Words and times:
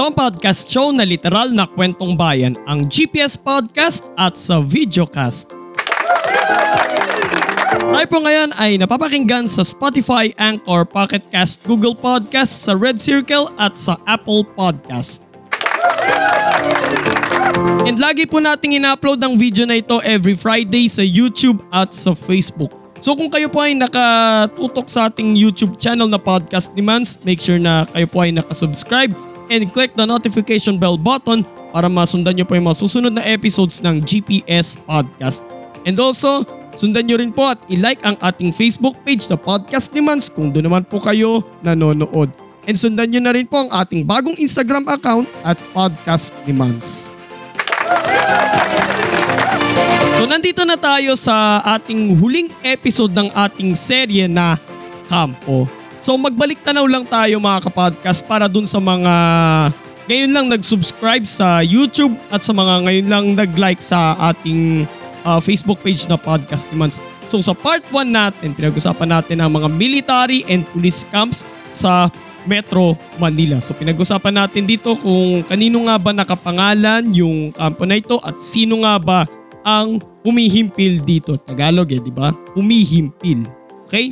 Ito 0.00 0.08
ang 0.08 0.16
podcast 0.16 0.64
show 0.64 0.96
na 0.96 1.04
literal 1.04 1.52
na 1.52 1.68
kwentong 1.68 2.16
bayan, 2.16 2.56
ang 2.64 2.88
GPS 2.88 3.36
Podcast 3.36 4.08
at 4.16 4.32
sa 4.32 4.64
Videocast. 4.64 5.52
Tayo 7.68 8.06
po 8.08 8.24
ngayon 8.24 8.56
ay 8.56 8.80
napapakinggan 8.80 9.44
sa 9.44 9.60
Spotify, 9.60 10.32
Anchor, 10.40 10.88
Pocket 10.88 11.20
Cast, 11.28 11.60
Google 11.68 11.92
Podcast, 11.92 12.64
sa 12.64 12.72
Red 12.72 12.96
Circle 12.96 13.52
at 13.60 13.76
sa 13.76 14.00
Apple 14.08 14.40
Podcast. 14.56 15.28
And 17.84 18.00
lagi 18.00 18.24
po 18.24 18.40
nating 18.40 18.80
ina-upload 18.80 19.20
ang 19.20 19.36
video 19.36 19.68
na 19.68 19.84
ito 19.84 20.00
every 20.00 20.32
Friday 20.32 20.88
sa 20.88 21.04
YouTube 21.04 21.60
at 21.68 21.92
sa 21.92 22.16
Facebook. 22.16 22.72
So 23.04 23.12
kung 23.12 23.28
kayo 23.28 23.52
po 23.52 23.68
ay 23.68 23.76
nakatutok 23.76 24.88
sa 24.88 25.12
ating 25.12 25.36
YouTube 25.36 25.76
channel 25.76 26.08
na 26.08 26.16
Podcast 26.16 26.72
Demands, 26.72 27.20
make 27.20 27.36
sure 27.36 27.60
na 27.60 27.84
kayo 27.92 28.08
po 28.08 28.24
ay 28.24 28.32
nakasubscribe 28.32 29.12
and 29.50 29.68
click 29.74 29.92
the 29.98 30.06
notification 30.06 30.78
bell 30.78 30.96
button 30.96 31.42
para 31.74 31.90
masundan 31.90 32.38
nyo 32.38 32.46
po 32.46 32.54
yung 32.54 32.70
mga 32.70 32.80
susunod 32.80 33.12
na 33.12 33.26
episodes 33.26 33.82
ng 33.82 34.00
GPS 34.00 34.78
Podcast. 34.86 35.42
And 35.82 35.98
also, 35.98 36.46
sundan 36.78 37.10
nyo 37.10 37.18
rin 37.18 37.34
po 37.34 37.50
at 37.50 37.58
i-like 37.66 38.00
ang 38.06 38.14
ating 38.22 38.54
Facebook 38.54 38.94
page 39.02 39.26
na 39.26 39.36
Podcast 39.36 39.90
Demands 39.90 40.30
kung 40.30 40.54
doon 40.54 40.70
naman 40.70 40.86
po 40.86 41.02
kayo 41.02 41.42
nanonood. 41.66 42.30
And 42.70 42.76
sundan 42.78 43.10
nyo 43.10 43.20
na 43.26 43.34
rin 43.34 43.50
po 43.50 43.66
ang 43.66 43.70
ating 43.74 44.06
bagong 44.06 44.38
Instagram 44.38 44.86
account 44.86 45.26
at 45.42 45.58
Podcast 45.74 46.36
Demands. 46.46 47.10
So 50.20 50.28
nandito 50.28 50.62
na 50.68 50.76
tayo 50.76 51.16
sa 51.16 51.64
ating 51.64 52.20
huling 52.20 52.52
episode 52.60 53.16
ng 53.16 53.32
ating 53.32 53.72
serye 53.72 54.28
na 54.28 54.60
Kampo. 55.08 55.79
So 56.00 56.16
magbalik 56.16 56.64
tanaw 56.64 56.88
lang 56.88 57.04
tayo 57.04 57.36
mga 57.36 57.68
kapodcast 57.68 58.24
para 58.24 58.48
dun 58.48 58.64
sa 58.64 58.80
mga 58.80 59.14
ngayon 60.08 60.30
lang 60.32 60.46
nag-subscribe 60.50 61.22
sa 61.28 61.60
YouTube 61.60 62.16
at 62.32 62.42
sa 62.42 62.50
mga 62.56 62.88
ngayon 62.88 63.06
lang 63.06 63.24
nag-like 63.36 63.84
sa 63.84 64.16
ating 64.32 64.88
uh, 65.22 65.38
Facebook 65.38 65.78
page 65.84 66.08
na 66.08 66.16
Podcast 66.16 66.72
Demands. 66.72 66.96
So 67.30 67.38
sa 67.38 67.54
part 67.54 67.84
1 67.92 68.10
natin, 68.10 68.56
pinag-usapan 68.56 69.06
natin 69.06 69.38
ang 69.38 69.54
mga 69.54 69.68
military 69.70 70.42
and 70.50 70.66
police 70.74 71.06
camps 71.14 71.46
sa 71.70 72.10
Metro 72.48 72.96
Manila. 73.20 73.60
So 73.60 73.76
pinag-usapan 73.76 74.40
natin 74.40 74.64
dito 74.66 74.96
kung 74.98 75.44
kanino 75.44 75.84
nga 75.86 76.00
ba 76.00 76.10
nakapangalan 76.16 77.12
yung 77.12 77.52
kampo 77.52 77.84
na 77.84 78.00
ito 78.00 78.16
at 78.24 78.40
sino 78.40 78.82
nga 78.82 78.96
ba 78.96 79.28
ang 79.62 80.00
humihimpil 80.24 81.04
dito. 81.04 81.36
Tagalog 81.36 81.92
eh, 81.92 82.00
di 82.00 82.10
ba? 82.10 82.32
Humihimpil. 82.56 83.44
Okay? 83.86 84.10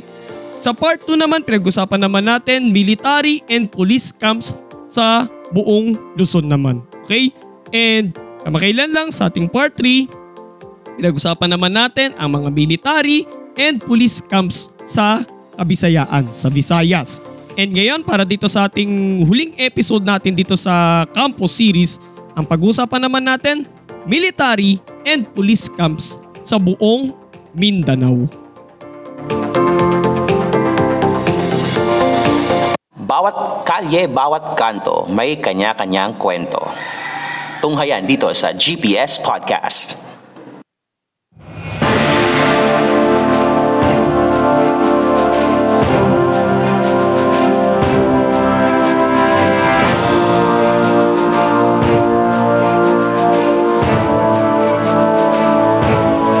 Sa 0.59 0.75
part 0.75 0.99
2 1.07 1.15
naman, 1.15 1.39
pinag-usapan 1.39 2.03
naman 2.03 2.27
natin 2.27 2.75
military 2.75 3.39
and 3.47 3.71
police 3.71 4.11
camps 4.11 4.51
sa 4.91 5.23
buong 5.55 5.95
Luzon 6.19 6.51
naman. 6.51 6.83
Okay? 7.07 7.31
And 7.71 8.11
kamakailan 8.43 8.91
lang 8.91 9.07
sa 9.07 9.31
ating 9.31 9.47
part 9.47 9.79
3, 9.79 10.99
pinag-usapan 10.99 11.55
naman 11.55 11.71
natin 11.71 12.11
ang 12.19 12.35
mga 12.35 12.51
military 12.51 13.23
and 13.55 13.79
police 13.79 14.19
camps 14.19 14.67
sa 14.83 15.23
Kabisayaan, 15.55 16.35
sa 16.35 16.51
Visayas. 16.51 17.23
And 17.55 17.71
ngayon 17.75 18.03
para 18.03 18.27
dito 18.27 18.47
sa 18.51 18.67
ating 18.67 19.23
huling 19.27 19.55
episode 19.59 20.03
natin 20.03 20.35
dito 20.35 20.59
sa 20.59 21.07
Campus 21.15 21.55
Series, 21.55 22.03
ang 22.35 22.43
pag-usapan 22.43 23.03
naman 23.07 23.23
natin, 23.23 23.63
military 24.03 24.79
and 25.07 25.23
police 25.31 25.71
camps 25.71 26.19
sa 26.43 26.59
buong 26.59 27.15
Mindanao. 27.55 28.38
Bawat 33.09 33.65
kalye, 33.65 34.05
bawat 34.05 34.53
kanto, 34.53 35.09
may 35.09 35.41
kanya-kanyang 35.41 36.21
kwento. 36.21 36.61
Tunghayan 37.57 38.05
dito 38.05 38.29
sa 38.37 38.53
GPS 38.53 39.17
Podcast. 39.25 39.97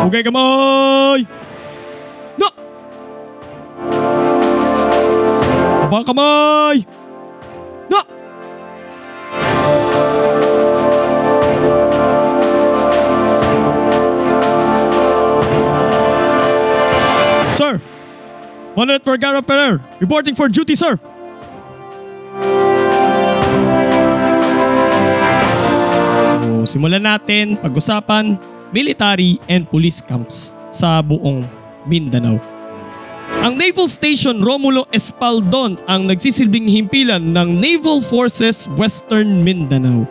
Hugay 0.05 0.21
kamay! 0.21 1.25
No! 2.37 2.49
Baba 5.89 6.05
kamay! 6.05 6.58
Sir! 17.59 17.75
One 18.79 18.95
for 19.03 19.19
Garra 19.19 19.43
Ferrer, 19.43 19.83
reporting 19.99 20.31
for 20.31 20.47
duty, 20.47 20.79
sir! 20.79 20.95
So, 26.39 26.63
simulan 26.63 27.03
natin 27.03 27.59
pag-usapan 27.59 28.39
military 28.71 29.43
and 29.51 29.67
police 29.67 29.99
camps 29.99 30.55
sa 30.71 31.03
buong 31.03 31.43
Mindanao. 31.83 32.39
Ang 33.43 33.59
Naval 33.59 33.91
Station 33.91 34.39
Romulo 34.39 34.87
Espaldon 34.95 35.75
ang 35.91 36.07
nagsisilbing 36.07 36.63
himpilan 36.63 37.35
ng 37.35 37.59
Naval 37.59 37.99
Forces 37.99 38.71
Western 38.79 39.43
Mindanao. 39.43 40.07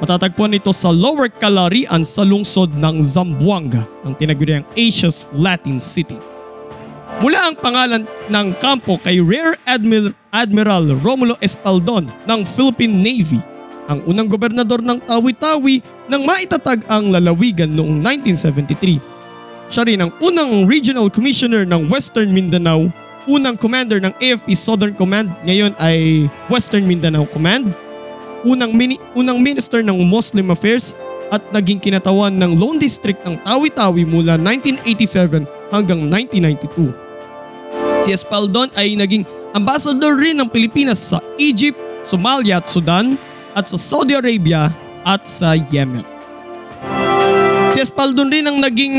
Matatagpuan 0.00 0.56
ito 0.56 0.72
sa 0.72 0.88
Lower 0.88 1.28
Calarian 1.28 2.00
sa 2.00 2.24
lungsod 2.24 2.72
ng 2.72 3.04
Zamboanga, 3.04 3.84
ang 4.08 4.16
tinaguriang 4.16 4.64
Asia's 4.72 5.28
Latin 5.36 5.76
City. 5.76 6.16
Mula 7.18 7.50
ang 7.50 7.58
pangalan 7.58 8.06
ng 8.30 8.46
kampo 8.62 8.94
kay 9.02 9.18
Rear 9.18 9.58
Admiral, 9.66 10.14
Admiral 10.30 10.94
Romulo 11.02 11.34
Espaldon 11.42 12.06
ng 12.30 12.40
Philippine 12.46 12.94
Navy 12.94 13.42
ang 13.90 14.06
unang 14.06 14.30
gobernador 14.30 14.78
ng 14.78 15.02
Tawi-Tawi 15.02 15.82
nang 16.06 16.22
maitatag 16.22 16.86
ang 16.86 17.10
lalawigan 17.10 17.74
noong 17.74 17.98
1973. 18.06 19.02
Siya 19.66 19.82
rin 19.82 19.98
ang 19.98 20.14
unang 20.22 20.70
regional 20.70 21.10
commissioner 21.10 21.66
ng 21.66 21.90
Western 21.90 22.30
Mindanao, 22.30 22.86
unang 23.26 23.58
commander 23.58 23.98
ng 23.98 24.14
AFP 24.22 24.54
Southern 24.54 24.94
Command, 24.94 25.26
ngayon 25.42 25.74
ay 25.82 26.30
Western 26.46 26.86
Mindanao 26.86 27.26
Command, 27.34 27.74
unang, 28.46 28.70
mini, 28.70 28.94
unang 29.18 29.42
minister 29.42 29.82
ng 29.82 30.06
Muslim 30.06 30.54
Affairs 30.54 30.94
at 31.34 31.42
naging 31.50 31.82
kinatawan 31.82 32.38
ng 32.38 32.54
Lone 32.54 32.78
District 32.78 33.18
ng 33.26 33.42
Tawi-Tawi 33.42 34.06
mula 34.06 34.38
1987 34.38 35.74
hanggang 35.74 36.06
1992. 36.06 37.07
Si 37.98 38.14
Espaldon 38.14 38.70
ay 38.78 38.94
naging 38.94 39.26
ambassador 39.58 40.14
rin 40.14 40.38
ng 40.38 40.46
Pilipinas 40.46 41.02
sa 41.02 41.18
Egypt, 41.34 41.74
Somalia 42.06 42.62
at 42.62 42.70
Sudan, 42.70 43.18
at 43.58 43.66
sa 43.66 43.74
Saudi 43.74 44.14
Arabia 44.14 44.70
at 45.02 45.26
sa 45.26 45.58
Yemen. 45.58 46.06
Si 47.74 47.82
Espaldon 47.82 48.30
rin 48.30 48.46
ang 48.46 48.62
naging 48.62 48.94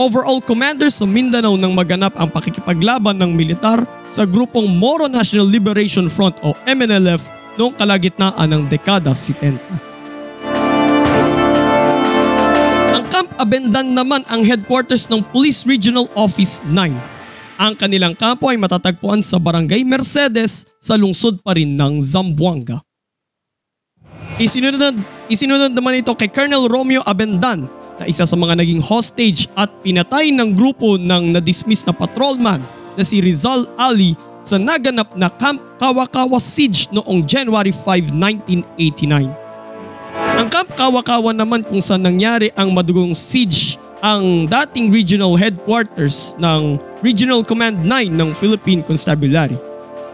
overall 0.00 0.40
commander 0.40 0.88
sa 0.88 1.04
Mindanao 1.04 1.60
nang 1.60 1.76
maganap 1.76 2.16
ang 2.16 2.32
pakikipaglaban 2.32 3.20
ng 3.20 3.36
militar 3.36 3.84
sa 4.08 4.24
grupong 4.24 4.64
Moro 4.64 5.12
National 5.12 5.44
Liberation 5.44 6.08
Front 6.08 6.40
o 6.40 6.56
MNLF 6.64 7.28
noong 7.60 7.76
kalagitnaan 7.76 8.48
ng 8.48 8.62
dekada 8.72 9.12
70. 9.12 9.60
Ang 12.96 13.04
Camp 13.12 13.28
Abendan 13.36 13.92
naman 13.92 14.24
ang 14.32 14.40
headquarters 14.40 15.04
ng 15.12 15.20
Police 15.20 15.68
Regional 15.68 16.08
Office 16.16 16.64
9. 16.64 17.11
Ang 17.60 17.76
kanilang 17.76 18.16
kampo 18.16 18.48
ay 18.48 18.56
matatagpuan 18.56 19.20
sa 19.20 19.36
Barangay 19.36 19.84
Mercedes 19.84 20.70
sa 20.80 20.96
lungsod 20.96 21.44
pa 21.44 21.52
rin 21.52 21.76
ng 21.76 22.00
Zamboanga. 22.00 22.80
Isinunod, 24.40 24.96
isinunod 25.28 25.72
naman 25.76 26.00
ito 26.00 26.16
kay 26.16 26.32
Colonel 26.32 26.66
Romeo 26.66 27.04
Abendan 27.04 27.68
na 28.00 28.08
isa 28.08 28.24
sa 28.24 28.34
mga 28.34 28.56
naging 28.56 28.80
hostage 28.80 29.46
at 29.54 29.68
pinatay 29.84 30.32
ng 30.32 30.56
grupo 30.56 30.96
ng 30.96 31.36
na-dismiss 31.36 31.84
na 31.84 31.92
patrolman 31.92 32.64
na 32.96 33.04
si 33.04 33.20
Rizal 33.20 33.68
Ali 33.76 34.16
sa 34.42 34.58
naganap 34.58 35.14
na 35.14 35.30
Camp 35.30 35.60
Kawakawa 35.78 36.40
Siege 36.42 36.90
noong 36.90 37.28
January 37.28 37.70
5, 37.70 38.10
1989. 38.10 39.28
Ang 40.40 40.48
Camp 40.50 40.70
Kawakawa 40.74 41.30
naman 41.36 41.62
kung 41.62 41.78
saan 41.78 42.02
nangyari 42.02 42.50
ang 42.58 42.74
madugong 42.74 43.14
siege 43.14 43.78
ang 44.02 44.50
dating 44.50 44.90
regional 44.90 45.38
headquarters 45.38 46.34
ng 46.42 46.82
Regional 47.02 47.42
Command 47.42 47.82
9 47.82 48.14
ng 48.14 48.30
Philippine 48.30 48.80
Constabulary. 48.86 49.58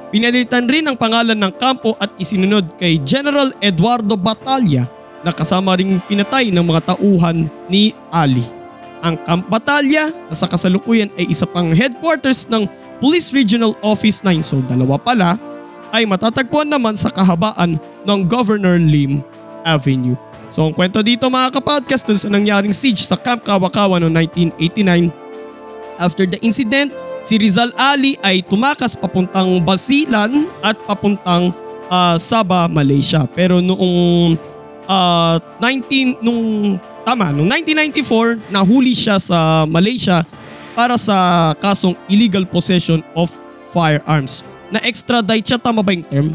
Pinalitan 0.08 0.64
rin 0.64 0.88
ang 0.88 0.96
pangalan 0.96 1.36
ng 1.36 1.52
kampo 1.60 1.92
at 2.00 2.08
isinunod 2.16 2.64
kay 2.80 2.96
General 3.04 3.52
Eduardo 3.60 4.16
Batalla 4.16 4.88
na 5.20 5.28
kasama 5.28 5.76
ring 5.76 6.00
pinatay 6.08 6.48
ng 6.48 6.64
mga 6.64 6.96
tauhan 6.96 7.44
ni 7.68 7.92
Ali. 8.08 8.44
Ang 9.04 9.20
Camp 9.20 9.44
Batalya 9.52 10.10
na 10.10 10.34
sa 10.34 10.48
kasalukuyan 10.48 11.12
ay 11.20 11.28
isa 11.28 11.44
pang 11.44 11.70
headquarters 11.76 12.48
ng 12.48 12.64
Police 12.98 13.30
Regional 13.30 13.76
Office 13.84 14.24
9 14.26 14.42
so 14.42 14.58
dalawa 14.66 14.98
pala 14.98 15.38
ay 15.94 16.08
matatagpuan 16.08 16.66
naman 16.66 16.98
sa 16.98 17.12
kahabaan 17.12 17.78
ng 17.78 18.20
Governor 18.26 18.80
Lim 18.80 19.22
Avenue. 19.62 20.18
So 20.48 20.64
ang 20.64 20.72
kwento 20.72 21.04
dito 21.04 21.28
mga 21.28 21.60
kapodcast 21.60 22.08
dun 22.08 22.16
sa 22.16 22.32
nangyaring 22.32 22.72
siege 22.72 23.04
sa 23.04 23.20
Camp 23.20 23.44
Kawakawa 23.44 24.00
noong 24.00 24.16
1989. 24.56 25.27
After 25.98 26.24
the 26.24 26.38
incident, 26.46 26.94
si 27.26 27.36
Rizal 27.36 27.74
Ali 27.74 28.14
ay 28.22 28.46
tumakas 28.46 28.94
papuntang 28.94 29.58
Basilan 29.66 30.46
at 30.62 30.78
papuntang 30.86 31.50
ah, 31.90 32.14
Sabah, 32.16 32.70
Malaysia. 32.70 33.26
Pero 33.34 33.58
noong 33.58 34.38
ah, 34.86 35.42
19 35.60 36.22
nung 36.22 36.78
tama, 37.02 37.34
noong 37.34 37.50
1994 37.50 38.54
nahuli 38.54 38.94
siya 38.94 39.18
sa 39.18 39.66
Malaysia 39.66 40.22
para 40.78 40.94
sa 40.94 41.50
kasong 41.58 41.98
illegal 42.06 42.46
possession 42.46 43.02
of 43.18 43.34
firearms. 43.74 44.46
Na 44.70 44.78
extradite 44.86 45.42
siya 45.42 45.58
tama 45.58 45.82
ba 45.82 45.90
yung 45.90 46.06
term? 46.06 46.28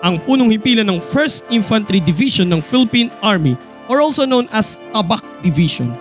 ang 0.04 0.20
punong 0.28 0.52
himpilan 0.52 0.84
ng 0.84 1.00
1st 1.00 1.48
Infantry 1.48 1.98
Division 1.98 2.46
ng 2.52 2.60
Philippine 2.60 3.08
Army 3.24 3.56
or 3.88 4.04
also 4.04 4.28
known 4.28 4.44
as 4.52 4.76
Tabak 4.92 5.24
Division. 5.40 5.96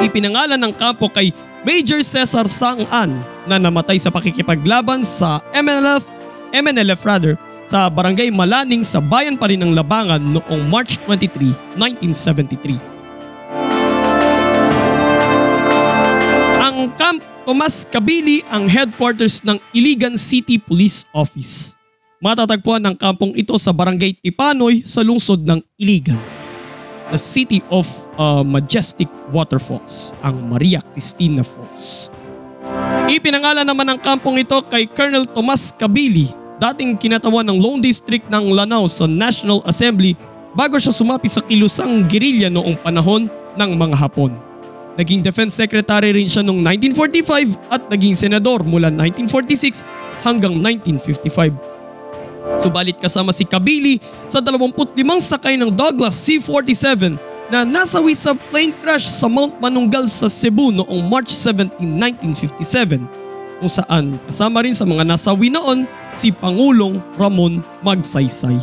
Ipinangalan 0.00 0.64
ng 0.64 0.72
kampo 0.72 1.12
kay 1.12 1.28
Major 1.60 2.00
Cesar 2.00 2.48
Sang 2.48 2.88
An 2.88 3.20
na 3.44 3.60
namatay 3.60 4.00
sa 4.00 4.08
pakikipaglaban 4.08 5.04
sa 5.04 5.44
MNLF, 5.52 6.15
MNLF 6.54 7.02
rather, 7.02 7.34
sa 7.66 7.90
barangay 7.90 8.30
Malaning 8.30 8.86
sa 8.86 9.02
bayan 9.02 9.34
pa 9.34 9.50
rin 9.50 9.58
ng 9.58 9.74
Labangan 9.74 10.22
noong 10.22 10.70
March 10.70 11.02
23, 11.02 11.50
1973. 11.74 12.78
Ang 16.62 16.94
Camp 16.94 17.18
Tomas 17.46 17.86
Kabili 17.86 18.42
ang 18.50 18.66
headquarters 18.66 19.42
ng 19.46 19.58
Iligan 19.70 20.18
City 20.18 20.58
Police 20.58 21.06
Office. 21.14 21.78
Matatagpuan 22.18 22.82
ang 22.82 22.98
kampong 22.98 23.38
ito 23.38 23.54
sa 23.54 23.70
Barangay 23.70 24.18
Tipanoy 24.18 24.82
sa 24.82 25.06
lungsod 25.06 25.46
ng 25.46 25.62
Iligan. 25.78 26.18
The 27.14 27.20
City 27.22 27.62
of 27.70 27.86
uh, 28.18 28.42
Majestic 28.42 29.06
Waterfalls, 29.30 30.10
ang 30.26 30.50
Maria 30.50 30.82
Cristina 30.90 31.46
Falls. 31.46 32.10
Ipinangalan 33.06 33.62
naman 33.62 33.86
ang 33.86 33.98
kampong 34.02 34.42
ito 34.42 34.58
kay 34.66 34.90
Colonel 34.90 35.24
Tomas 35.30 35.70
Kabili, 35.70 36.30
dating 36.58 36.98
kinatawan 36.98 37.46
ng 37.46 37.58
Lone 37.58 37.78
District 37.78 38.26
ng 38.26 38.50
Lanao 38.50 38.90
sa 38.90 39.06
National 39.06 39.62
Assembly 39.62 40.18
bago 40.56 40.74
siya 40.80 40.90
sumapi 40.90 41.28
sa 41.30 41.44
kilusang 41.44 42.08
gerilya 42.10 42.50
noong 42.50 42.74
panahon 42.80 43.30
ng 43.54 43.70
mga 43.78 43.96
Hapon. 43.96 44.32
Naging 44.96 45.20
Defense 45.20 45.52
Secretary 45.52 46.08
rin 46.16 46.24
siya 46.24 46.40
noong 46.40 46.64
1945 46.64 47.68
at 47.68 47.82
naging 47.92 48.16
senador 48.16 48.64
mula 48.64 48.88
1946 48.88 49.84
hanggang 50.24 50.56
1955. 50.58 51.76
Subalit 52.56 52.96
kasama 52.96 53.36
si 53.36 53.44
Kabili 53.44 54.00
sa 54.24 54.40
25 54.40 54.96
sakay 55.20 55.60
ng 55.60 55.68
Douglas 55.68 56.16
C-47 56.24 57.35
na 57.46 57.62
nasawi 57.62 58.14
sa 58.18 58.34
plane 58.34 58.74
crash 58.82 59.06
sa 59.06 59.30
Mount 59.30 59.54
Manunggal 59.62 60.10
sa 60.10 60.26
Cebu 60.26 60.74
noong 60.74 61.06
March 61.06 61.30
17, 61.30 61.78
1957 61.78 63.26
kung 63.56 63.70
saan 63.70 64.20
kasama 64.28 64.66
rin 64.66 64.76
sa 64.76 64.84
mga 64.84 65.06
nasawi 65.06 65.48
noon 65.48 65.88
si 66.12 66.34
Pangulong 66.34 67.00
Ramon 67.16 67.62
Magsaysay. 67.80 68.58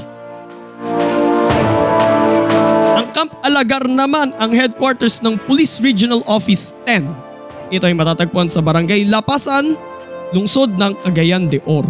Ang 2.99 3.07
Camp 3.15 3.31
Alagar 3.41 3.87
naman 3.87 4.35
ang 4.37 4.51
headquarters 4.53 5.23
ng 5.23 5.39
Police 5.47 5.81
Regional 5.81 6.21
Office 6.29 6.75
10. 6.85 7.09
Ito 7.73 7.89
ay 7.89 7.95
matatagpuan 7.97 8.51
sa 8.51 8.61
Barangay 8.61 9.09
Lapasan, 9.09 9.73
lungsod 10.35 10.77
ng 10.77 10.93
Cagayan 11.07 11.49
de 11.49 11.57
Oro. 11.65 11.89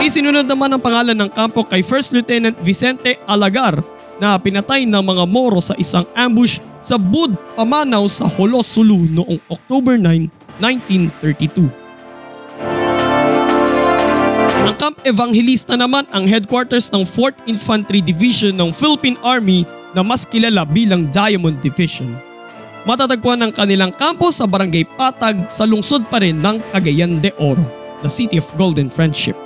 Isinunod 0.00 0.48
naman 0.48 0.72
ang 0.72 0.80
pangalan 0.80 1.16
ng 1.16 1.30
kampo 1.32 1.64
kay 1.68 1.84
First 1.84 2.16
Lieutenant 2.16 2.56
Vicente 2.64 3.20
Alagar 3.28 3.80
na 4.20 4.36
pinatay 4.36 4.84
ng 4.84 5.00
mga 5.00 5.24
Moro 5.28 5.62
sa 5.62 5.76
isang 5.80 6.04
ambush 6.12 6.60
sa 6.82 6.98
Bud, 6.98 7.38
Pamanaw 7.54 8.04
sa 8.10 8.26
Holos, 8.26 8.66
Sulu 8.66 9.06
noong 9.08 9.38
October 9.48 9.94
9, 9.96 10.28
1932. 10.58 11.70
Ang 14.62 14.74
Camp 14.78 14.98
Evangelista 15.02 15.74
naman 15.74 16.06
ang 16.14 16.26
headquarters 16.26 16.90
ng 16.90 17.02
4th 17.06 17.38
Infantry 17.50 17.98
Division 17.98 18.54
ng 18.54 18.70
Philippine 18.70 19.18
Army 19.22 19.66
na 19.94 20.06
mas 20.06 20.22
kilala 20.26 20.62
bilang 20.62 21.10
Diamond 21.10 21.58
Division. 21.58 22.10
Matatagpuan 22.82 23.38
ang 23.42 23.54
kanilang 23.54 23.94
kampo 23.94 24.34
sa 24.34 24.46
Barangay 24.46 24.82
Patag 24.98 25.46
sa 25.46 25.62
lungsod 25.62 26.02
pa 26.10 26.18
rin 26.18 26.42
ng 26.42 26.58
Cagayan 26.74 27.22
de 27.22 27.30
Oro, 27.38 27.62
the 28.02 28.10
City 28.10 28.42
of 28.42 28.46
Golden 28.58 28.90
Friendship. 28.90 29.38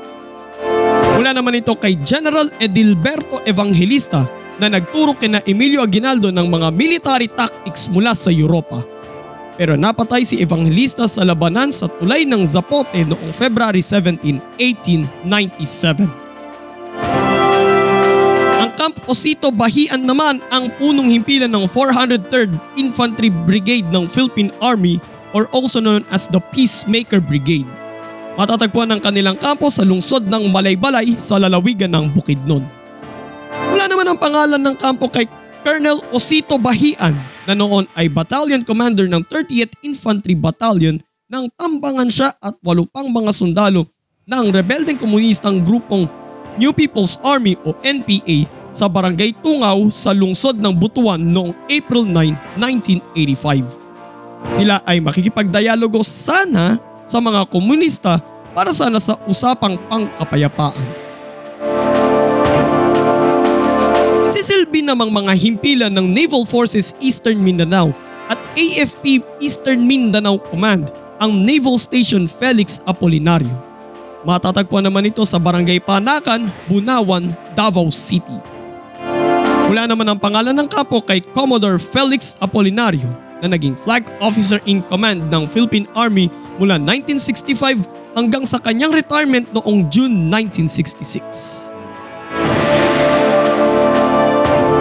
Mula 1.16 1.32
naman 1.36 1.60
ito 1.60 1.72
kay 1.76 1.96
General 2.04 2.48
Edilberto 2.60 3.40
Evangelista 3.48 4.24
na 4.56 4.72
nagturo 4.72 5.12
kina 5.16 5.44
Emilio 5.44 5.84
Aguinaldo 5.84 6.32
ng 6.32 6.48
mga 6.48 6.68
military 6.72 7.28
tactics 7.28 7.88
mula 7.92 8.16
sa 8.16 8.32
Europa. 8.32 8.80
Pero 9.56 9.72
napatay 9.72 10.20
si 10.20 10.36
Evangelista 10.44 11.08
sa 11.08 11.24
labanan 11.24 11.72
sa 11.72 11.88
tulay 11.88 12.28
ng 12.28 12.44
Zapote 12.44 13.08
noong 13.08 13.32
February 13.32 13.80
17, 13.80 14.36
1897. 14.60 16.04
Ang 18.60 18.70
Camp 18.76 18.96
Osito 19.08 19.48
Bahian 19.48 20.04
naman 20.04 20.44
ang 20.52 20.68
punong 20.76 21.08
himpilan 21.08 21.48
ng 21.48 21.64
403rd 21.72 22.52
Infantry 22.76 23.32
Brigade 23.32 23.88
ng 23.88 24.04
Philippine 24.04 24.52
Army 24.60 25.00
or 25.32 25.48
also 25.56 25.80
known 25.80 26.04
as 26.12 26.28
the 26.28 26.40
Peacemaker 26.52 27.20
Brigade. 27.20 27.68
Matatagpuan 28.36 28.92
ang 28.92 29.00
kanilang 29.00 29.40
kampo 29.40 29.72
sa 29.72 29.88
lungsod 29.88 30.28
ng 30.28 30.52
Malaybalay 30.52 31.16
sa 31.16 31.40
lalawigan 31.40 31.88
ng 31.96 32.12
Bukidnon. 32.12 32.85
Wala 33.76 33.92
naman 33.92 34.08
ang 34.08 34.16
pangalan 34.16 34.56
ng 34.56 34.76
kampo 34.80 35.04
kay 35.04 35.28
Colonel 35.60 36.00
Osito 36.08 36.56
Bahian 36.56 37.12
na 37.44 37.52
noon 37.52 37.84
ay 37.92 38.08
Battalion 38.08 38.64
Commander 38.64 39.04
ng 39.04 39.20
30th 39.28 39.76
Infantry 39.84 40.32
Battalion 40.32 40.96
nang 41.28 41.52
tambangan 41.60 42.08
siya 42.08 42.32
at 42.40 42.56
walo 42.64 42.88
pang 42.88 43.12
mga 43.12 43.36
sundalo 43.36 43.84
ng 44.24 44.48
rebeldeng 44.48 44.96
komunistang 44.96 45.60
grupong 45.60 46.08
New 46.56 46.72
People's 46.72 47.20
Army 47.20 47.60
o 47.68 47.76
NPA 47.84 48.48
sa 48.72 48.88
Barangay 48.88 49.36
Tungaw 49.44 49.92
sa 49.92 50.16
lungsod 50.16 50.56
ng 50.56 50.72
Butuan 50.72 51.20
noong 51.20 51.52
April 51.68 52.08
9, 52.08 52.32
1985. 52.56 54.56
Sila 54.56 54.80
ay 54.88 55.04
makikipagdialogo 55.04 56.00
sana 56.00 56.80
sa 57.04 57.20
mga 57.20 57.44
komunista 57.52 58.24
para 58.56 58.72
sana 58.72 58.96
sa 58.96 59.20
usapang 59.28 59.76
pangkapayapaan. 59.92 61.05
Nagsisilbi 64.26 64.82
namang 64.82 65.14
mga 65.14 65.38
himpilan 65.38 65.94
ng 65.94 66.10
Naval 66.10 66.42
Forces 66.42 66.98
Eastern 66.98 67.38
Mindanao 67.38 67.94
at 68.26 68.34
AFP 68.58 69.22
Eastern 69.38 69.86
Mindanao 69.86 70.42
Command 70.50 70.90
ang 71.22 71.46
Naval 71.46 71.78
Station 71.78 72.26
Felix 72.26 72.82
Apolinario. 72.90 73.54
Matatagpuan 74.26 74.82
naman 74.82 75.06
ito 75.06 75.22
sa 75.22 75.38
Barangay 75.38 75.78
Panakan, 75.78 76.50
Bunawan, 76.66 77.30
Davao 77.54 77.86
City. 77.94 78.34
Wala 79.70 79.86
naman 79.86 80.10
ang 80.10 80.18
pangalan 80.18 80.58
ng 80.58 80.66
kapo 80.74 81.06
kay 81.06 81.22
Commodore 81.30 81.78
Felix 81.78 82.34
Apolinario 82.42 83.06
na 83.38 83.54
naging 83.54 83.78
Flag 83.78 84.02
Officer 84.18 84.58
in 84.66 84.82
Command 84.90 85.22
ng 85.30 85.46
Philippine 85.46 85.86
Army 85.94 86.26
mula 86.58 86.82
1965 86.82 88.18
hanggang 88.18 88.42
sa 88.42 88.58
kanyang 88.58 88.90
retirement 88.90 89.46
noong 89.54 89.86
June 89.86 90.26
1966. 90.34 91.75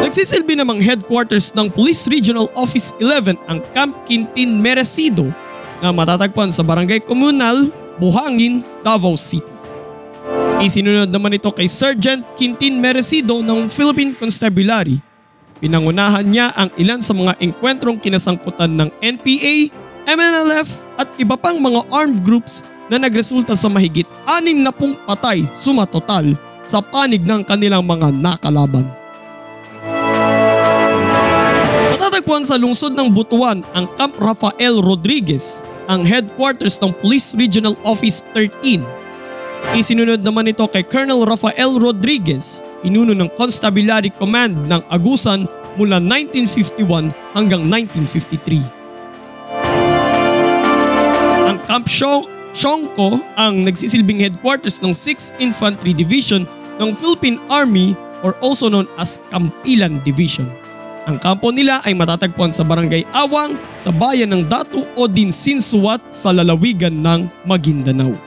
Nagsisilbi 0.06 0.54
namang 0.54 0.86
headquarters 0.86 1.50
ng 1.58 1.66
Police 1.74 2.06
Regional 2.06 2.46
Office 2.54 2.94
11 3.02 3.42
ang 3.50 3.58
Camp 3.74 4.06
Quintin 4.06 4.62
Merecido 4.62 5.34
na 5.82 5.90
matatagpuan 5.90 6.54
sa 6.54 6.62
Barangay 6.62 7.02
Komunal, 7.02 7.74
Buhangin, 7.98 8.62
Davao 8.86 9.18
City. 9.18 9.50
Isinunod 10.62 11.10
naman 11.10 11.34
ito 11.34 11.50
kay 11.50 11.66
Sergeant 11.66 12.22
Quintin 12.38 12.78
Merecido 12.78 13.42
ng 13.42 13.66
Philippine 13.66 14.14
Constabulary. 14.14 15.02
Pinangunahan 15.58 16.22
niya 16.22 16.54
ang 16.54 16.70
ilan 16.78 17.02
sa 17.02 17.18
mga 17.18 17.42
engkwentrong 17.42 17.98
kinasangkutan 17.98 18.78
ng 18.78 18.94
NPA, 19.02 19.74
MNLF 20.06 20.86
at 21.02 21.10
iba 21.18 21.34
pang 21.34 21.58
mga 21.58 21.82
armed 21.90 22.22
groups 22.22 22.62
na 22.94 23.02
nagresulta 23.02 23.58
sa 23.58 23.74
mahigit 23.74 24.06
anim 24.30 24.62
na 24.62 24.70
pung 24.70 24.94
patay 25.10 25.50
sumatotal 25.58 26.38
sa 26.62 26.78
panig 26.78 27.26
ng 27.26 27.42
kanilang 27.42 27.82
mga 27.82 28.14
nakalaban. 28.14 28.86
Matatagpuan 32.16 32.48
sa 32.48 32.56
lungsod 32.56 32.96
ng 32.96 33.12
Butuan 33.12 33.60
ang 33.76 33.92
Camp 34.00 34.16
Rafael 34.24 34.80
Rodriguez, 34.80 35.60
ang 35.92 36.08
headquarters 36.08 36.80
ng 36.80 36.96
Police 37.04 37.36
Regional 37.36 37.76
Office 37.84 38.24
13. 38.32 38.80
Isinunod 39.76 40.24
naman 40.24 40.48
ito 40.48 40.64
kay 40.72 40.88
Colonel 40.88 41.28
Rafael 41.28 41.76
Rodriguez, 41.76 42.64
pinuno 42.80 43.12
ng 43.12 43.28
Constabulary 43.36 44.16
Command 44.16 44.56
ng 44.64 44.80
Agusan 44.96 45.44
mula 45.76 46.00
1951 46.00 47.12
hanggang 47.36 47.68
1953. 47.68 48.64
Ang 51.52 51.60
Camp 51.68 51.84
Shong 51.92 52.24
Shongko 52.56 53.20
ang 53.36 53.68
nagsisilbing 53.68 54.24
headquarters 54.24 54.80
ng 54.80 54.96
6th 54.96 55.36
Infantry 55.44 55.92
Division 55.92 56.48
ng 56.80 56.96
Philippine 56.96 57.44
Army 57.52 57.92
or 58.24 58.40
also 58.40 58.72
known 58.72 58.88
as 58.96 59.20
Kampilan 59.36 60.00
Division. 60.08 60.48
Ang 61.06 61.22
kampo 61.22 61.54
nila 61.54 61.86
ay 61.86 61.94
matatagpuan 61.94 62.50
sa 62.50 62.66
Barangay 62.66 63.06
Awang 63.14 63.54
sa 63.78 63.94
bayan 63.94 64.34
ng 64.34 64.50
Datu 64.50 64.82
Odin 64.98 65.30
Sinsuat 65.30 66.02
sa 66.10 66.34
lalawigan 66.34 66.98
ng 66.98 67.46
Maguindanao. 67.46 68.18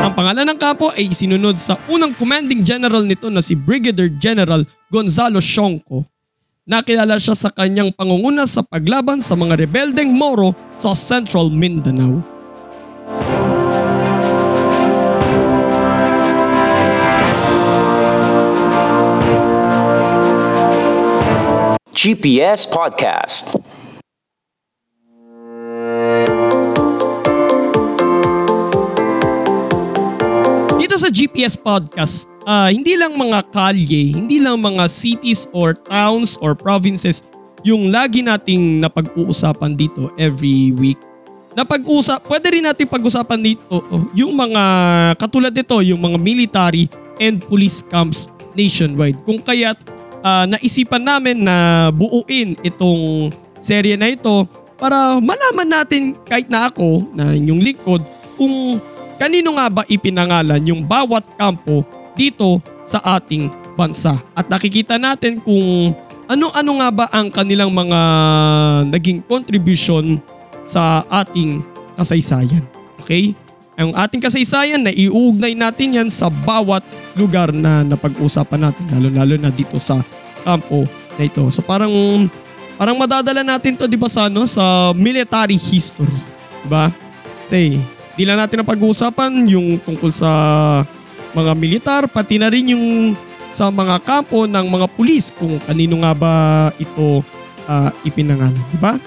Ang 0.00 0.12
pangalan 0.16 0.48
ng 0.48 0.56
kampo 0.56 0.88
ay 0.96 1.12
isinunod 1.12 1.60
sa 1.60 1.76
unang 1.92 2.16
commanding 2.16 2.64
general 2.64 3.04
nito 3.04 3.28
na 3.28 3.44
si 3.44 3.52
Brigadier 3.52 4.08
General 4.16 4.64
Gonzalo 4.88 5.44
Shongko. 5.44 6.08
Nakilala 6.64 7.20
siya 7.20 7.36
sa 7.36 7.52
kanyang 7.52 7.92
pangunguna 7.92 8.48
sa 8.48 8.64
paglaban 8.64 9.20
sa 9.20 9.36
mga 9.36 9.60
rebeldeng 9.60 10.16
Moro 10.16 10.56
sa 10.80 10.96
Central 10.96 11.52
Mindanao. 11.52 12.29
GPS 22.00 22.64
Podcast. 22.64 23.60
Dito 30.80 30.96
sa 30.96 31.12
GPS 31.12 31.60
podcast, 31.60 32.24
ah, 32.48 32.72
hindi 32.72 32.96
lang 32.96 33.20
mga 33.20 33.52
kalye, 33.52 34.16
hindi 34.16 34.40
lang 34.40 34.64
mga 34.64 34.88
cities 34.88 35.44
or 35.52 35.76
towns 35.76 36.40
or 36.40 36.56
provinces 36.56 37.20
yung 37.68 37.92
lagi 37.92 38.24
nating 38.24 38.80
napag-uusapan 38.80 39.76
dito 39.76 40.08
every 40.16 40.72
week. 40.80 40.96
Napag-usap, 41.52 42.24
pwede 42.32 42.48
rin 42.48 42.64
natin 42.64 42.88
pag-usapan 42.88 43.44
dito 43.44 43.60
oh, 43.76 44.08
yung 44.16 44.32
mga 44.40 44.62
katulad 45.20 45.52
nito, 45.52 45.76
yung 45.84 46.00
mga 46.00 46.16
military 46.16 46.88
and 47.20 47.44
police 47.44 47.84
camps 47.84 48.24
nationwide. 48.56 49.20
Kung 49.28 49.36
kaya't 49.44 49.99
ah, 50.24 50.44
naisipan 50.48 51.02
namin 51.02 51.44
na 51.44 51.88
buuin 51.92 52.56
itong 52.64 53.32
serye 53.60 53.96
na 53.96 54.12
ito 54.12 54.48
para 54.80 55.20
malaman 55.20 55.68
natin 55.68 56.16
kahit 56.24 56.48
na 56.48 56.72
ako 56.72 57.04
na 57.12 57.36
yung 57.36 57.60
lingkod 57.60 58.00
kung 58.40 58.80
kanino 59.20 59.52
nga 59.60 59.68
ba 59.68 59.82
ipinangalan 59.84 60.64
yung 60.64 60.80
bawat 60.80 61.28
kampo 61.36 61.84
dito 62.16 62.64
sa 62.80 63.20
ating 63.20 63.52
bansa. 63.76 64.16
At 64.32 64.48
nakikita 64.48 64.96
natin 64.96 65.44
kung 65.44 65.92
ano-ano 66.24 66.70
nga 66.80 66.88
ba 66.88 67.06
ang 67.12 67.28
kanilang 67.28 67.68
mga 67.68 68.00
naging 68.88 69.20
contribution 69.28 70.16
sa 70.64 71.04
ating 71.12 71.60
kasaysayan. 72.00 72.64
Okay? 73.04 73.36
Ang 73.80 73.96
ating 73.96 74.20
kasaysayan 74.20 74.84
na 74.84 74.92
iuugnay 74.92 75.56
natin 75.56 75.96
yan 75.96 76.08
sa 76.12 76.28
bawat 76.28 76.84
lugar 77.16 77.48
na 77.48 77.80
napag-usapan 77.80 78.68
natin 78.68 78.84
lalo-lalo 78.92 79.40
na 79.40 79.48
dito 79.48 79.80
sa 79.80 80.04
kampo 80.44 80.84
na 81.16 81.24
ito. 81.24 81.48
So 81.48 81.64
parang 81.64 81.88
parang 82.76 83.00
madadala 83.00 83.40
natin 83.40 83.80
to 83.80 83.88
'di 83.88 83.96
ba 83.96 84.12
sa 84.12 84.28
ano 84.28 84.44
sa 84.44 84.92
military 84.92 85.56
history, 85.56 86.12
'di 86.60 86.68
ba? 86.68 86.92
Say, 87.40 87.80
di 88.20 88.28
lang 88.28 88.36
natin 88.36 88.60
napag-uusapan 88.60 89.48
yung 89.48 89.80
tungkol 89.80 90.12
sa 90.12 90.28
mga 91.32 91.52
militar 91.56 92.02
pati 92.04 92.36
na 92.36 92.52
rin 92.52 92.76
yung 92.76 93.16
sa 93.48 93.72
mga 93.72 93.96
kampo 94.04 94.44
ng 94.44 94.66
mga 94.68 94.86
pulis 94.92 95.32
kung 95.32 95.56
kanino 95.64 96.04
nga 96.04 96.12
ba 96.12 96.34
ito 96.76 97.24
ah, 97.64 97.88
ipinangalan, 98.04 98.60
di 98.76 98.76
ba? 98.76 99.00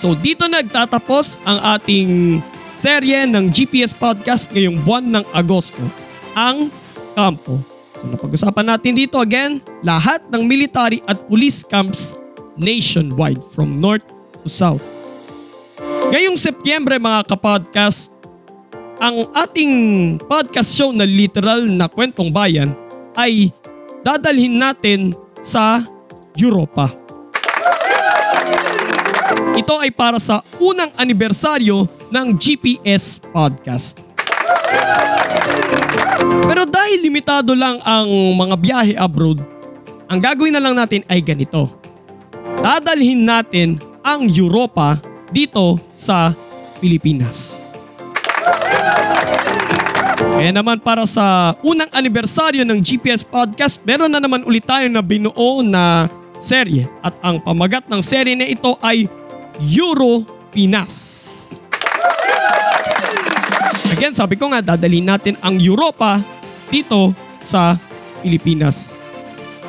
So 0.00 0.16
dito 0.16 0.48
nagtatapos 0.48 1.44
ang 1.44 1.60
ating 1.76 2.40
serye 2.74 3.22
ng 3.22 3.54
GPS 3.54 3.94
Podcast 3.94 4.50
ngayong 4.50 4.82
buwan 4.82 5.06
ng 5.06 5.24
Agosto, 5.30 5.78
ang 6.34 6.74
kampo. 7.14 7.62
So 7.94 8.10
napag-usapan 8.10 8.66
natin 8.66 8.98
dito 8.98 9.22
again, 9.22 9.62
lahat 9.86 10.26
ng 10.34 10.42
military 10.42 10.98
at 11.06 11.22
police 11.30 11.62
camps 11.62 12.18
nationwide 12.58 13.38
from 13.54 13.78
north 13.78 14.02
to 14.42 14.50
south. 14.50 14.82
Ngayong 16.10 16.34
Setyembre 16.34 16.98
mga 16.98 17.30
kapodcast, 17.30 18.10
ang 18.98 19.30
ating 19.38 19.72
podcast 20.26 20.74
show 20.74 20.90
na 20.90 21.06
literal 21.06 21.70
na 21.70 21.86
kwentong 21.86 22.34
bayan 22.34 22.74
ay 23.14 23.54
dadalhin 24.02 24.58
natin 24.58 25.14
sa 25.38 25.86
Europa. 26.34 26.90
Ito 29.54 29.78
ay 29.78 29.94
para 29.94 30.18
sa 30.18 30.42
unang 30.58 30.90
anibersaryo 30.98 31.86
ng 32.14 32.38
GPS 32.38 33.18
Podcast. 33.34 33.98
Pero 36.46 36.62
dahil 36.62 37.02
limitado 37.02 37.58
lang 37.58 37.82
ang 37.82 38.06
mga 38.38 38.54
biyahe 38.54 38.94
abroad, 38.94 39.42
ang 40.06 40.22
gagawin 40.22 40.54
na 40.54 40.62
lang 40.62 40.78
natin 40.78 41.02
ay 41.10 41.18
ganito. 41.18 41.74
Dadalhin 42.62 43.26
natin 43.26 43.82
ang 44.06 44.30
Europa 44.30 45.02
dito 45.34 45.82
sa 45.90 46.30
Pilipinas. 46.78 47.72
Kaya 50.34 50.50
naman 50.54 50.78
para 50.78 51.02
sa 51.08 51.58
unang 51.66 51.90
anibersaryo 51.90 52.62
ng 52.62 52.78
GPS 52.78 53.26
Podcast, 53.26 53.82
meron 53.82 54.12
na 54.12 54.22
naman 54.22 54.46
ulit 54.46 54.62
tayo 54.62 54.86
na 54.86 55.02
binuo 55.02 55.66
na 55.66 56.06
serye. 56.38 56.86
At 57.02 57.18
ang 57.26 57.42
pamagat 57.42 57.90
ng 57.90 58.02
serye 58.04 58.38
na 58.38 58.46
ito 58.46 58.76
ay 58.84 59.10
Euro 59.74 60.22
Pinas. 60.52 61.63
Again, 63.94 64.10
sabi 64.10 64.34
ko 64.34 64.50
nga, 64.50 64.58
dadalhin 64.58 65.06
natin 65.06 65.38
ang 65.38 65.54
Europa 65.54 66.18
dito 66.66 67.14
sa 67.38 67.78
Pilipinas. 68.26 68.98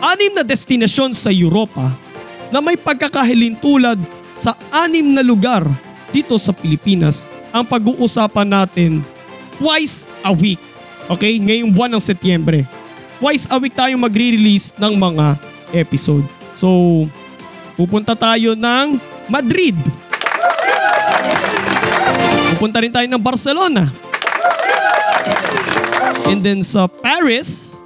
Anim 0.02 0.34
na 0.34 0.42
destinasyon 0.42 1.14
sa 1.14 1.30
Europa 1.30 1.94
na 2.50 2.58
may 2.58 2.74
pagkakahilintulad 2.74 4.02
sa 4.34 4.58
anim 4.74 5.14
na 5.14 5.22
lugar 5.22 5.62
dito 6.10 6.42
sa 6.42 6.58
Pilipinas 6.58 7.30
ang 7.54 7.70
pag-uusapan 7.70 8.50
natin 8.50 9.06
twice 9.62 10.10
a 10.26 10.34
week. 10.34 10.58
Okay? 11.06 11.38
Ngayong 11.38 11.70
buwan 11.70 11.94
ng 11.94 12.02
Setyembre. 12.02 12.66
Twice 13.22 13.46
a 13.54 13.62
week 13.62 13.78
tayong 13.78 14.02
magre-release 14.02 14.74
ng 14.82 14.98
mga 14.98 15.38
episode. 15.78 16.26
So, 16.58 17.06
pupunta 17.78 18.18
tayo 18.18 18.58
ng 18.58 18.98
Madrid. 19.30 19.78
Pupunta 22.58 22.82
rin 22.82 22.90
tayo 22.90 23.06
ng 23.06 23.22
Barcelona. 23.22 24.05
And 26.26 26.42
then 26.42 26.66
sa 26.66 26.90
Paris, 26.90 27.82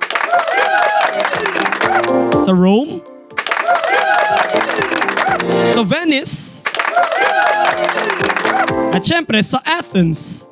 sa 2.40 2.52
Rome, 2.56 3.04
sa 5.76 5.84
Venice, 5.84 6.64
at 8.96 9.04
syempre 9.04 9.40
sa 9.44 9.60
Athens. 9.68 10.48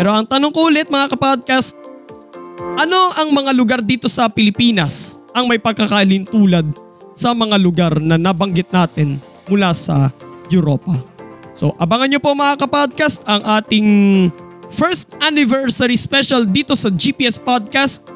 Pero 0.00 0.12
ang 0.16 0.24
tanong 0.24 0.52
ko 0.52 0.68
ulit 0.68 0.88
mga 0.88 1.12
kapodcast, 1.12 1.76
ano 2.80 3.12
ang 3.16 3.32
mga 3.32 3.52
lugar 3.52 3.80
dito 3.84 4.08
sa 4.08 4.28
Pilipinas 4.32 5.20
ang 5.36 5.48
may 5.48 5.60
pagkakalintulad 5.60 6.68
sa 7.12 7.36
mga 7.36 7.56
lugar 7.60 7.92
na 8.00 8.16
nabanggit 8.16 8.68
natin 8.72 9.20
mula 9.48 9.76
sa 9.76 10.12
Europa? 10.48 10.96
So 11.52 11.76
abangan 11.76 12.16
nyo 12.16 12.20
po 12.20 12.32
mga 12.32 12.64
kapodcast 12.64 13.24
ang 13.28 13.44
ating 13.44 13.88
first 14.70 15.18
anniversary 15.20 15.98
special 15.98 16.46
dito 16.46 16.72
sa 16.78 16.88
GPS 16.88 17.36
Podcast 17.36 18.06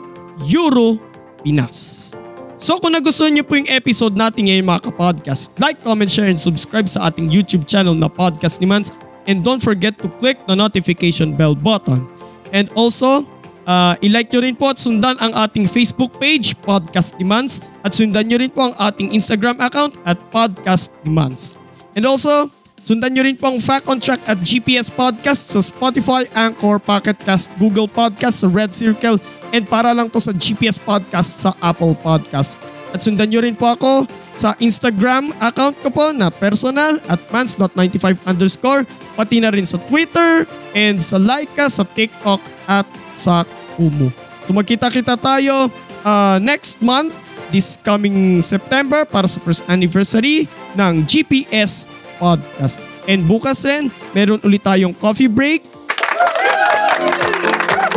Euro 0.49 0.97
Pinas. 1.43 2.15
So 2.55 2.79
kung 2.79 2.95
nagustuhan 2.95 3.35
niyo 3.35 3.45
po 3.45 3.59
yung 3.59 3.69
episode 3.69 4.15
natin 4.15 4.49
ngayon 4.49 4.65
mga 4.65 4.89
kapodcast, 4.89 5.53
like, 5.61 5.77
comment, 5.83 6.09
share, 6.09 6.31
and 6.31 6.41
subscribe 6.41 6.89
sa 6.89 7.11
ating 7.11 7.29
YouTube 7.29 7.67
channel 7.69 7.93
na 7.93 8.09
Podcast 8.09 8.63
ni 8.63 8.67
Mans. 8.71 8.95
And 9.27 9.43
don't 9.43 9.61
forget 9.61 9.99
to 10.01 10.09
click 10.23 10.41
the 10.47 10.57
notification 10.57 11.35
bell 11.35 11.53
button. 11.53 12.07
And 12.55 12.71
also, 12.79 13.27
uh, 13.67 13.99
ilike 14.01 14.31
nyo 14.33 14.41
rin 14.45 14.57
po 14.57 14.73
at 14.73 14.79
sundan 14.79 15.19
ang 15.19 15.33
ating 15.35 15.67
Facebook 15.67 16.17
page, 16.21 16.55
Podcast 16.63 17.19
Demands. 17.19 17.61
At 17.83 17.93
sundan 17.97 18.31
nyo 18.31 18.39
rin 18.41 18.53
po 18.53 18.71
ang 18.71 18.75
ating 18.79 19.13
Instagram 19.13 19.59
account 19.61 19.99
at 20.07 20.17
Podcast 20.31 20.95
Demands. 21.03 21.59
And 21.99 22.07
also, 22.07 22.53
sundan 22.85 23.17
nyo 23.17 23.25
rin 23.25 23.33
po 23.33 23.49
ang 23.49 23.57
Fact 23.57 23.89
on 23.89 23.97
Track 23.97 24.21
at 24.29 24.37
GPS 24.45 24.93
Podcast 24.93 25.57
sa 25.57 25.65
Spotify, 25.65 26.29
Anchor, 26.37 26.77
Pocket 26.77 27.17
Cast, 27.17 27.49
Google 27.57 27.89
Podcast, 27.89 28.45
Red 28.45 28.77
Circle, 28.77 29.17
and 29.57 29.65
para 29.65 29.97
lang 29.97 30.13
to 30.13 30.21
sa 30.21 30.37
GPS 30.37 30.77
Podcast 30.77 31.49
sa 31.49 31.57
Apple 31.65 31.97
Podcast. 31.97 32.61
At 32.93 33.01
sundan 33.01 33.33
nyo 33.33 33.41
rin 33.41 33.57
po 33.57 33.73
ako 33.73 34.05
sa 34.37 34.53
Instagram 34.61 35.33
account 35.41 35.75
ko 35.81 35.89
po 35.89 36.13
na 36.13 36.29
personal 36.29 37.01
at 37.09 37.19
mans.95 37.33 38.21
underscore 38.29 38.87
pati 39.17 39.41
na 39.41 39.51
rin 39.51 39.65
sa 39.67 39.81
Twitter 39.89 40.45
and 40.77 41.01
sa 41.01 41.19
Laika, 41.19 41.67
sa 41.67 41.83
TikTok 41.83 42.39
at 42.69 42.87
sa 43.17 43.43
Kumu. 43.75 44.13
So 44.45 44.53
magkita-kita 44.53 45.19
tayo 45.19 45.73
uh, 46.05 46.37
next 46.39 46.85
month 46.85 47.17
this 47.51 47.79
coming 47.81 48.39
September 48.45 49.03
para 49.07 49.27
sa 49.27 49.41
first 49.41 49.65
anniversary 49.67 50.47
ng 50.79 51.03
GPS 51.09 51.89
Podcast. 52.17 52.81
And 53.05 53.29
bukas 53.29 53.63
rin, 53.69 53.93
meron 54.17 54.41
ulit 54.43 54.65
tayong 54.65 54.97
coffee 54.97 55.29
break 55.29 55.65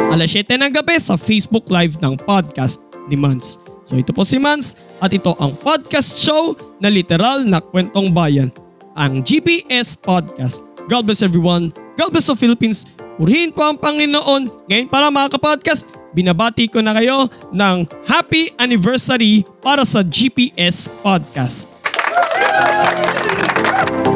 alas 0.07 0.31
7 0.33 0.57
ng 0.57 0.71
gabi 0.71 0.97
sa 0.97 1.19
Facebook 1.19 1.67
Live 1.67 1.99
ng 1.99 2.15
podcast 2.23 2.81
ni 3.11 3.19
Mans. 3.19 3.59
So 3.85 3.99
ito 3.99 4.11
po 4.11 4.23
si 4.23 4.39
Mans 4.39 4.79
at 5.03 5.13
ito 5.13 5.35
ang 5.37 5.53
podcast 5.61 6.17
show 6.17 6.57
na 6.81 6.89
literal 6.89 7.45
na 7.45 7.61
kwentong 7.61 8.11
bayan, 8.11 8.49
ang 8.97 9.21
GPS 9.21 9.93
Podcast. 9.93 10.65
God 10.89 11.05
bless 11.05 11.21
everyone. 11.21 11.69
God 11.99 12.09
bless 12.15 12.31
the 12.31 12.35
Philippines. 12.35 12.89
Purihin 13.17 13.53
po 13.53 13.65
ang 13.65 13.77
Panginoon. 13.77 14.69
Ngayon 14.69 14.87
pala 14.89 15.13
mga 15.13 15.37
kapodcast, 15.37 15.93
binabati 16.17 16.69
ko 16.69 16.81
na 16.81 16.97
kayo 16.97 17.29
ng 17.53 17.85
happy 18.09 18.49
anniversary 18.57 19.45
para 19.61 19.85
sa 19.85 20.01
GPS 20.01 20.89
Podcast. 21.05 21.76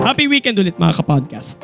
Happy 0.02 0.26
weekend 0.26 0.58
ulit 0.58 0.76
mga 0.76 0.94
kapodcast. 0.98 1.62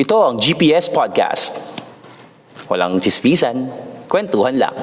Ito 0.00 0.16
ang 0.24 0.40
GPS 0.40 0.88
Podcast. 0.90 1.52
Walang 2.66 2.98
chismisan, 2.98 3.68
kwentuhan 4.08 4.56
lang. 4.56 4.74